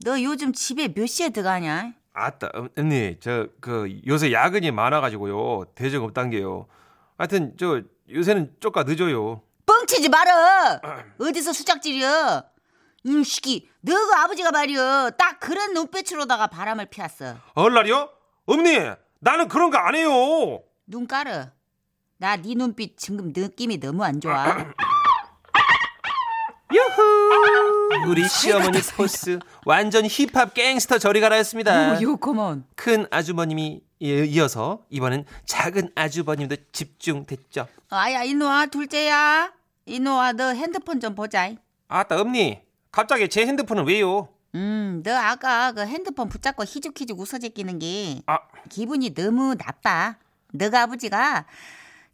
너 0.04 0.22
요즘 0.22 0.52
집에 0.52 0.88
몇 0.92 1.06
시에 1.06 1.30
들어가냐? 1.30 1.92
아따 2.12 2.50
언니 2.76 3.18
저 3.20 3.48
그 3.60 4.00
요새 4.06 4.32
야근이 4.32 4.70
많아가지고요 4.70 5.64
대적 5.74 6.02
없단 6.04 6.30
게요. 6.30 6.66
하여튼 7.18 7.54
저 7.58 7.82
요새는 8.10 8.56
쪼까 8.60 8.84
늦어요. 8.84 9.42
뻥치지 9.66 10.08
마라. 10.10 10.80
어디서 11.18 11.52
수작질이여? 11.52 12.44
임시기, 13.06 13.68
너가 13.80 14.24
아버지가 14.24 14.50
말이여. 14.50 15.10
딱 15.18 15.38
그런 15.40 15.74
눈빛으로다가 15.74 16.46
바람을 16.46 16.86
피웠어. 16.86 17.36
얼라리요? 17.54 18.08
어머니 18.46 18.78
나는 19.20 19.48
그런 19.48 19.70
거 19.70 19.78
안 19.78 19.94
해요. 19.94 20.60
눈 20.86 21.06
깔어. 21.06 21.46
나 22.24 22.36
네 22.38 22.54
눈빛 22.54 22.96
지금 22.96 23.32
느낌이 23.36 23.78
너무 23.78 24.02
안 24.02 24.18
좋아. 24.18 24.56
유후 26.72 28.08
우리 28.08 28.26
시어머니 28.26 28.78
포스 28.96 29.38
완전 29.66 30.06
힙합 30.06 30.54
갱스터 30.54 30.96
저리 30.98 31.20
가라였습니다. 31.20 32.00
요컴온. 32.00 32.64
큰 32.76 33.06
아주버님이 33.10 33.82
이- 34.00 34.24
이어서 34.30 34.80
이번엔 34.88 35.26
작은 35.44 35.90
아주버님도 35.94 36.56
집중됐죠. 36.72 37.68
아야 37.90 38.22
이노아 38.22 38.66
둘째야. 38.66 39.52
이노아 39.84 40.32
너 40.32 40.48
핸드폰 40.54 41.00
좀 41.00 41.14
보자. 41.14 41.50
아따 41.88 42.22
엄니 42.22 42.62
갑자기 42.90 43.28
제 43.28 43.44
핸드폰은 43.46 43.86
왜요? 43.86 44.28
음, 44.54 45.02
너 45.04 45.14
아까 45.14 45.72
그 45.72 45.82
핸드폰 45.86 46.30
붙잡고 46.30 46.64
희죽희죽 46.64 47.20
웃어제끼는 47.20 47.78
게 47.80 48.22
아. 48.26 48.38
기분이 48.70 49.12
너무 49.14 49.54
나빠. 49.58 50.16
너가 50.52 50.82
아버지가 50.84 51.44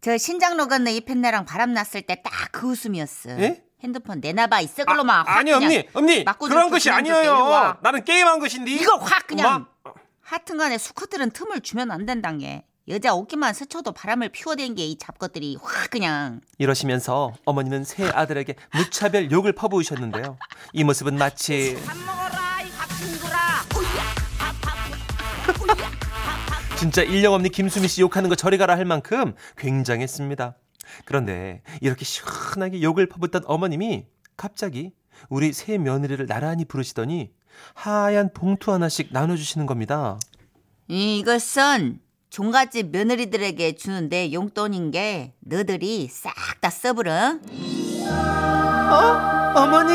저 0.00 0.16
신장로 0.16 0.66
건너 0.68 0.90
이 0.90 1.00
팬네랑 1.02 1.44
바람 1.44 1.72
났을 1.72 2.02
때 2.02 2.16
딱 2.22 2.50
그 2.52 2.68
웃음이었어. 2.70 3.30
예? 3.40 3.62
핸드폰 3.82 4.20
내놔봐 4.20 4.60
이새 4.60 4.84
걸로만 4.84 5.26
확 5.26 5.38
아니 5.38 5.50
그냥 5.52 5.62
엄니 5.62 5.88
엄니 5.94 6.24
맞고 6.24 6.48
그런 6.48 6.68
것이 6.70 6.90
아니에요. 6.90 7.32
와. 7.32 7.78
나는 7.82 8.04
게임한 8.04 8.38
것인데 8.40 8.70
이걸 8.72 9.00
확 9.00 9.26
그냥 9.26 9.46
엄마? 9.46 9.66
하여튼간에 10.22 10.76
수컷들은 10.78 11.30
틈을 11.30 11.60
주면 11.62 11.90
안 11.90 12.04
된단 12.06 12.38
게 12.38 12.64
여자 12.88 13.14
옷기만 13.14 13.54
스쳐도 13.54 13.92
바람을 13.92 14.30
피워댄 14.30 14.74
게 14.74 14.84
이 14.84 14.98
잡것들이 14.98 15.56
확 15.62 15.90
그냥 15.90 16.40
이러시면서 16.58 17.32
어머니는 17.44 17.84
새 17.84 18.08
아들에게 18.08 18.54
무차별 18.74 19.30
욕을 19.30 19.52
퍼부으셨는데요. 19.52 20.36
이 20.72 20.84
모습은 20.84 21.16
마치 21.16 21.78
밥 21.86 21.96
먹어라 21.96 22.62
이 22.62 22.70
밥 22.76 22.88
진짜 26.80 27.02
인력 27.02 27.34
없는 27.34 27.50
김수미 27.50 27.88
씨 27.88 28.00
욕하는 28.00 28.30
거 28.30 28.34
저리 28.34 28.56
가라 28.56 28.74
할 28.74 28.86
만큼 28.86 29.34
굉장했습니다. 29.58 30.56
그런데 31.04 31.60
이렇게 31.82 32.06
시원하게 32.06 32.80
욕을 32.80 33.06
퍼붓던 33.06 33.42
어머님이 33.44 34.06
갑자기 34.34 34.92
우리 35.28 35.52
새 35.52 35.76
며느리를 35.76 36.24
나란히 36.26 36.64
부르시더니 36.64 37.32
하얀 37.74 38.32
봉투 38.32 38.72
하나씩 38.72 39.10
나눠주시는 39.12 39.66
겁니다. 39.66 40.18
이것은 40.88 42.00
종갓집 42.30 42.92
며느리들에게 42.92 43.74
주는데 43.74 44.32
용돈인 44.32 44.90
게 44.90 45.34
너들이 45.40 46.08
싹 46.10 46.32
다 46.62 46.70
써버려. 46.70 47.40
어? 48.90 49.52
어머니 49.54 49.92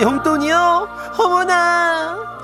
용돈이요? 0.00 0.88
어머나 1.18 2.38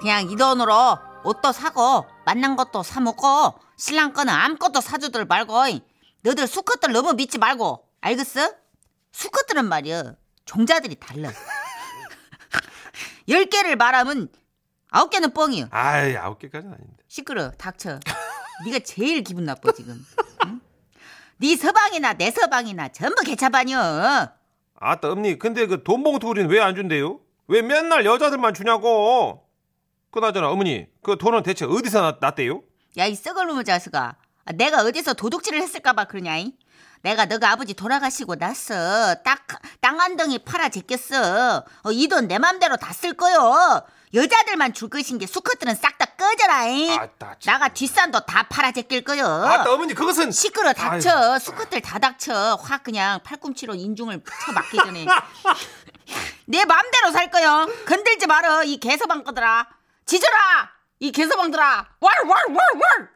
그냥 0.00 0.30
이 0.30 0.34
돈으로 0.36 0.96
옷도 1.24 1.52
사고 1.52 2.06
만난 2.26 2.56
것도 2.56 2.82
사 2.82 2.98
먹고 3.00 3.54
신랑 3.76 4.12
거는 4.12 4.32
아무것도 4.34 4.80
사주들 4.80 5.26
말고 5.26 5.54
너들 6.22 6.48
수컷들 6.48 6.92
너무 6.92 7.14
믿지 7.14 7.38
말고 7.38 7.86
알겠어? 8.00 8.52
수컷들은 9.12 9.64
말이야 9.66 10.14
종자들이 10.44 10.96
달라. 10.96 11.30
열 13.28 13.46
개를 13.46 13.76
말하면 13.76 14.28
아홉 14.90 15.10
개는 15.10 15.32
뻥이야. 15.34 15.68
아이 15.70 16.16
아홉 16.16 16.40
개까지는 16.40 16.74
아닌데 16.74 16.96
시끄러 17.06 17.52
닥쳐. 17.52 18.00
네가 18.64 18.80
제일 18.80 19.22
기분 19.22 19.44
나빠 19.44 19.70
지금. 19.72 20.04
응? 20.46 20.60
네 21.38 21.56
서방이나 21.56 22.14
내 22.14 22.32
서방이나 22.32 22.88
전부 22.88 23.22
개차반이여. 23.22 24.28
아따 24.80 25.10
엄니 25.12 25.38
근데 25.38 25.66
그 25.66 25.84
돈 25.84 26.02
봉투 26.02 26.26
우리는 26.28 26.50
왜 26.50 26.58
안 26.60 26.74
준대요? 26.74 27.20
왜 27.46 27.62
맨날 27.62 28.04
여자들만 28.04 28.52
주냐고 28.54 29.45
그나저나 30.10 30.48
어머니 30.48 30.86
그 31.02 31.16
돈은 31.18 31.42
대체 31.42 31.64
어디서 31.64 32.00
났, 32.00 32.16
났대요? 32.20 32.62
야 32.98 33.06
이 33.06 33.14
썩을 33.14 33.46
놈의 33.46 33.64
자식아. 33.64 34.14
아, 34.46 34.52
내가 34.52 34.82
어디서 34.82 35.14
도둑질을 35.14 35.60
했을까봐 35.60 36.04
그러냐이? 36.04 36.52
내가 37.02 37.26
너가 37.26 37.50
아버지 37.52 37.74
돌아가시고 37.74 38.36
나서 38.36 39.14
딱땅 39.22 40.00
한 40.00 40.16
덩이 40.16 40.38
팔아 40.38 40.70
제꼈어. 40.70 41.64
어, 41.82 41.92
이 41.92 42.08
돈 42.08 42.26
내 42.26 42.38
맘대로 42.38 42.76
다 42.76 42.92
쓸 42.92 43.12
거요. 43.14 43.82
여자들만 44.14 44.72
줄 44.72 44.88
것인 44.88 45.18
게 45.18 45.26
수컷들은 45.26 45.74
싹 45.74 45.98
다 45.98 46.06
꺼져라잉. 46.06 46.98
아따, 46.98 47.34
참. 47.38 47.52
나가 47.52 47.68
뒷산도 47.68 48.20
다 48.20 48.44
팔아 48.48 48.72
제낄 48.72 49.02
거요. 49.04 49.26
아따 49.26 49.70
어머니 49.74 49.92
그것은 49.92 50.30
시끄러 50.30 50.72
닥쳐. 50.72 51.38
수컷들 51.38 51.82
다 51.82 51.98
닥쳐. 51.98 52.54
확 52.62 52.82
그냥 52.82 53.20
팔꿈치로 53.24 53.74
인중을 53.74 54.22
쳐 54.46 54.52
맞기 54.52 54.76
전에. 54.78 55.04
내 56.46 56.64
맘대로 56.64 57.10
살 57.12 57.30
거요. 57.30 57.68
건들지 57.86 58.26
말어. 58.26 58.64
이 58.64 58.78
개서방 58.78 59.22
거들아. 59.22 59.68
지져라. 60.06 60.70
이 61.00 61.10
개서방들아. 61.12 61.86
왈왈왈왈. 62.00 63.08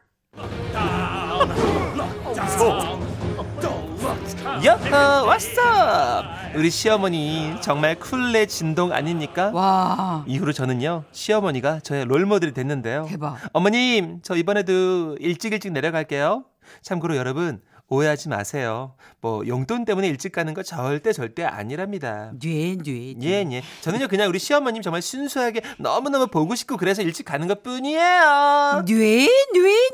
야하 4.65 5.23
왔어 5.23 6.23
우리 6.55 6.69
시어머니 6.69 7.55
정말 7.61 7.95
쿨레 7.95 8.45
진동 8.45 8.91
아닙니까? 8.91 9.51
와. 9.53 10.23
이후로 10.27 10.51
저는요 10.51 11.03
시어머니가 11.11 11.79
저의 11.79 12.05
롤모델이 12.05 12.53
됐는데요 12.53 13.05
대박. 13.09 13.37
어머님 13.53 14.19
저 14.23 14.35
이번에도 14.35 15.15
일찍 15.19 15.53
일찍 15.53 15.71
내려갈게요 15.71 16.43
참고로 16.81 17.15
여러분 17.15 17.61
오해하지 17.91 18.29
마세요 18.29 18.95
뭐 19.19 19.45
용돈 19.45 19.83
때문에 19.83 20.07
일찍 20.07 20.31
가는 20.31 20.53
거 20.53 20.63
절대 20.63 21.11
절대 21.11 21.43
아니랍니다 21.43 22.31
뇌, 22.39 22.77
뇌. 22.77 23.13
예, 23.21 23.45
예. 23.51 23.63
저는요, 23.81 24.07
그냥 24.07 24.29
우리 24.29 24.39
시어머님 24.39 24.81
정말 24.81 25.01
순수하게 25.01 25.61
너무너무 25.77 26.27
보고 26.27 26.55
싶고 26.55 26.77
그래서 26.77 27.01
일찍 27.01 27.25
가는 27.25 27.47
것 27.47 27.61
뿐이에요. 27.63 28.83
뇌, 28.85 28.95
뇌, 28.95 29.27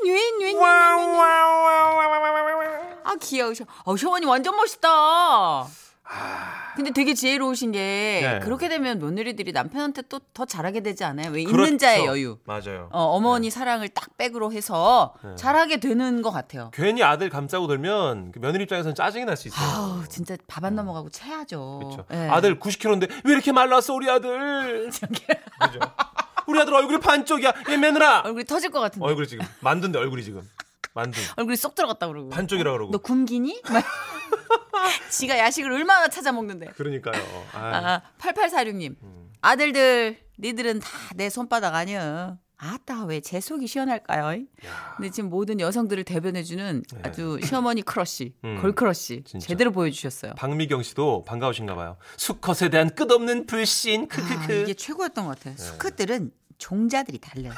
뇌, 0.04 0.30
뇌, 0.38 0.52
뇌. 0.52 0.54
아, 3.04 3.14
귀여워. 3.20 3.52
어, 3.84 3.96
시어머니 3.96 4.26
완전 4.26 4.54
멋있다. 4.56 5.66
근데 6.76 6.92
되게 6.92 7.12
지혜로우신 7.12 7.72
게 7.72 7.78
네. 8.22 8.38
그렇게 8.40 8.68
되면 8.68 8.98
며느리들이 9.00 9.52
남편한테 9.52 10.02
또 10.02 10.20
더 10.32 10.44
잘하게 10.44 10.82
되지 10.82 11.02
않아요? 11.02 11.32
왜 11.32 11.40
있는 11.42 11.52
그렇죠. 11.52 11.78
자의 11.78 12.04
여유. 12.06 12.38
맞아요. 12.44 12.88
어, 12.92 13.02
어머니 13.06 13.50
사랑을 13.50 13.88
딱 13.88 14.16
백으로 14.16 14.52
해서 14.52 15.14
네. 15.24 15.34
잘하게 15.34 15.80
되는 15.80 16.22
것 16.22 16.30
같아요. 16.30 16.70
괜히 16.72 17.02
아들 17.02 17.28
감싸고 17.28 17.66
돌면 17.66 18.30
그 18.32 18.38
며느리 18.38 18.62
입장에서는 18.62 18.94
짜증이 18.94 19.24
날 19.24 19.36
수 19.36 19.48
있어요. 19.48 19.66
아우, 19.68 20.06
진짜 20.08 20.36
밥 20.46 20.64
안 20.64 20.76
넘어가고 20.76 21.10
체하죠. 21.10 21.80
그렇죠. 21.82 22.04
예. 22.12 22.28
아들 22.28 22.60
90kg인데 22.60 23.10
왜 23.24 23.32
이렇게 23.32 23.50
말랐어 23.50 23.94
우리 23.94 24.08
아들? 24.08 24.90
그죠? 24.92 25.80
우리 26.46 26.60
아들 26.60 26.72
얼굴이 26.74 27.00
반쪽이야. 27.00 27.52
얘 27.70 27.76
며느라. 27.76 28.20
얼굴이 28.24 28.44
터질 28.44 28.70
것 28.70 28.78
같은데. 28.80 29.04
얼굴이 29.04 29.26
지금 29.26 29.44
만두인데 29.60 29.98
얼굴이 29.98 30.22
지금 30.22 30.48
만두 30.98 31.20
얼굴이 31.36 31.56
쏙 31.56 31.74
들어갔다 31.74 32.08
그러고. 32.08 32.28
반쪽이라 32.30 32.72
그러고. 32.72 32.90
너 32.92 32.98
굶기니? 32.98 33.62
막. 33.70 33.84
지가 35.10 35.38
야식을 35.38 35.70
얼마나 35.72 36.08
찾아 36.08 36.32
먹는데. 36.32 36.66
그러니까요. 36.76 37.22
아, 37.52 37.58
아, 37.58 38.02
8846님. 38.18 38.96
음. 39.02 39.32
아들들, 39.40 40.18
니들은 40.38 40.80
다 40.80 40.88
내 41.14 41.28
손바닥 41.30 41.74
아니야. 41.74 42.38
아따, 42.60 43.04
왜 43.04 43.20
제 43.20 43.40
속이 43.40 43.68
시원할까요? 43.68 44.44
근데 44.96 45.10
지금 45.10 45.30
모든 45.30 45.60
여성들을 45.60 46.02
대변해주는 46.04 46.82
아주 47.04 47.38
시어머니 47.44 47.82
crush, 47.82 48.34
네. 48.42 48.48
음, 48.56 48.60
girl 48.60 48.72
crush. 48.74 49.22
진짜. 49.24 49.46
제대로 49.46 49.70
보여주셨어요. 49.70 50.34
박미경 50.34 50.82
씨도 50.82 51.24
반가우신가 51.24 51.76
봐요. 51.76 51.96
수컷에 52.16 52.68
대한 52.70 52.92
끝없는 52.92 53.46
불신. 53.46 54.04
아, 54.04 54.06
크크크. 54.08 54.52
이게 54.62 54.74
최고였던 54.74 55.26
것 55.26 55.38
네. 55.38 55.50
같아요. 55.50 55.56
수컷들은 55.56 56.32
종자들이 56.58 57.18
달라요. 57.18 57.52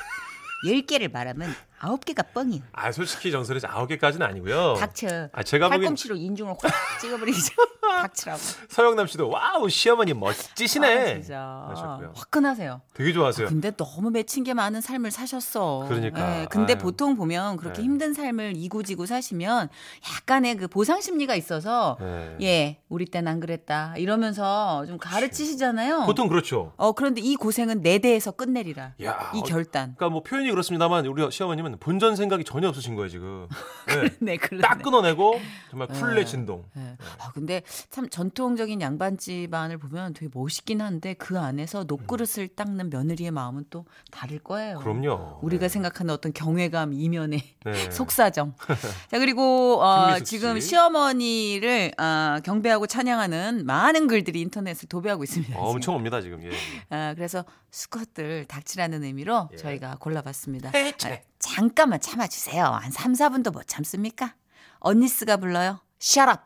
10개를 0.66 1.11
말하면 1.11 1.55
9개가 1.81 2.33
뻥이에요. 2.35 2.62
아 2.73 2.93
솔직히 2.93 3.33
정설이 3.33 3.61
아홉 3.66 3.88
개까지는 3.88 4.27
아니고요. 4.27 4.75
닥쳐. 4.79 5.29
아, 5.33 5.43
제가 5.43 5.69
보기엔- 5.69 5.71
팔꿈치로 5.81 6.16
인중을 6.16 6.53
확 6.53 6.59
찍어버리죠. 7.01 7.55
닥치라고. 8.03 8.38
서영남 8.69 9.07
씨도 9.07 9.29
wow 9.29 9.69
시어머니 9.69 10.14
멋지시네. 10.14 10.87
아, 11.12 11.14
진짜. 11.21 11.64
하셨고요. 11.71 12.12
화끈하세요. 12.16 12.81
되게 12.95 13.12
좋아하세요. 13.12 13.49
근데 13.49 13.71
너무 13.73 14.11
맺힌 14.11 14.45
게 14.45 14.55
많은 14.55 14.81
삶을 14.81 15.11
사셨어. 15.11 15.87
그러니까. 15.88 16.43
예, 16.43 16.47
근데 16.51 16.75
아유. 16.75 16.79
보통 16.83 17.16
보면 17.16 17.57
그렇게 17.57 17.79
네. 17.79 17.85
힘든 17.85 18.14
삶을 18.14 18.53
이고지고 18.57 19.07
사시면 19.07 19.69
약간의 20.16 20.57
그 20.57 20.69
보상 20.69 21.01
심리가 21.01 21.35
있어서 21.35 21.97
네. 22.01 22.37
예, 22.43 22.79
우리 22.88 23.07
땐 23.07 23.27
안 23.27 23.40
그랬다. 23.40 23.95
이러면서 23.97 24.85
좀 24.87 24.99
가르치시잖아요. 24.99 26.05
보통 26.07 26.29
그렇죠. 26.29 26.73
어, 26.77 26.93
그런데 26.93 27.21
이 27.21 27.37
고생은 27.37 27.83
내 27.83 27.99
대에서 27.99 28.31
끝내리라. 28.33 28.95
야, 29.03 29.31
이 29.35 29.38
어, 29.40 29.43
결단. 29.43 29.95
그러니까 29.97 30.09
뭐 30.11 30.23
표현이 30.23 30.51
그렇습니다만 30.51 31.07
우리 31.07 31.31
시어머님은 31.31 31.70
본전 31.79 32.17
생각이 32.17 32.45
전혀 32.45 32.69
없으신 32.69 32.95
거예요 32.95 33.09
지금. 33.09 33.49
네. 33.87 34.11
네, 34.21 34.37
그러네. 34.37 34.63
딱 34.63 34.83
끊어내고 34.83 35.41
정말 35.71 35.89
쿨레 35.89 36.21
네. 36.21 36.25
진동. 36.25 36.65
예. 36.77 36.97
아, 37.19 37.33
근데 37.33 37.63
참 37.91 38.09
전통적인 38.09 38.81
양반 38.81 39.19
집안을 39.19 39.79
보면 39.79 40.15
되게 40.15 40.31
멋있긴 40.33 40.81
한데 40.81 41.15
그 41.15 41.39
안에서 41.39 41.85
녹그릇을 41.85 42.49
닦는 42.49 42.91
며느리의 42.91 43.31
마음은 43.31 43.67
또 43.71 43.85
다를 44.11 44.39
거예요. 44.39 44.79
그럼요. 44.79 45.41
우리가 45.43 45.63
네. 45.63 45.69
생각하는 45.69 46.13
어떤 46.13 46.33
경외감 46.33 46.93
이면의 46.93 47.43
네. 47.65 47.73
속사정. 47.91 48.55
자 49.11 49.19
그리고 49.19 49.83
어. 49.83 50.19
지금 50.21 50.61
시어머니를 50.61 51.93
어, 51.99 52.39
경배하고 52.45 52.87
찬양하는 52.87 53.67
많은 53.67 54.07
글들이 54.07 54.41
인터넷을 54.41 54.89
도배하고 54.89 55.25
있습니다. 55.25 55.59
어, 55.59 55.71
엄청 55.71 55.95
옵니다 55.95 56.21
지금. 56.21 56.43
예. 56.45 56.51
아, 56.91 57.15
그래서 57.15 57.45
수컷들 57.71 58.47
닥치라는 58.47 59.05
의미로 59.05 59.49
예. 59.53 59.57
저희가 59.57 59.97
골라봤습니다. 60.01 60.71
아, 60.71 61.21
잠깐만 61.61 62.01
참아주세요. 62.01 62.64
한 62.64 62.90
3, 62.90 63.12
4분도 63.12 63.53
못 63.53 63.68
참습니까? 63.68 64.35
언니스가 64.79 65.37
불러요. 65.37 65.83
Shut 66.01 66.31
up. 66.31 66.40